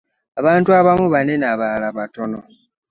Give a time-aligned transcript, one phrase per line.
[0.39, 2.39] Abantu abamu banene abalala batono.